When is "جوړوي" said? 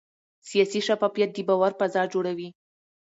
2.13-2.49